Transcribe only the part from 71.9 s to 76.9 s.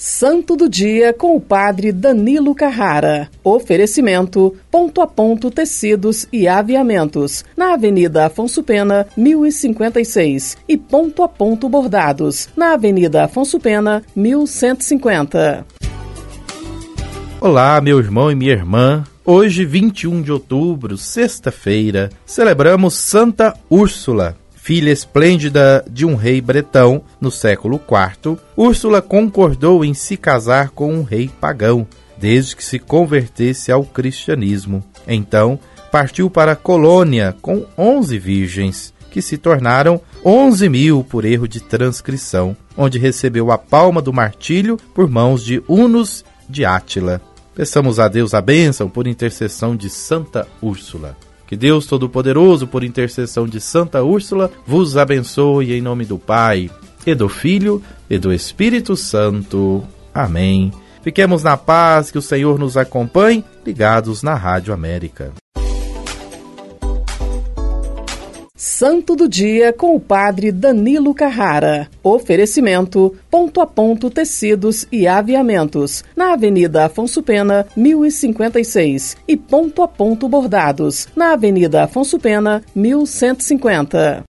Oferecimento: Ponto a Ponto Tecidos e Aviamentos, na Avenida